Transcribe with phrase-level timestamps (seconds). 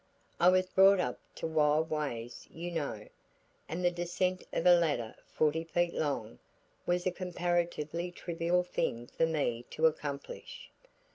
[0.39, 3.07] I was brought up to wild ways you know,
[3.69, 6.39] and the descent of a ladder forty feet long
[6.87, 10.71] was a comparatively trivial thing for me to accomplish.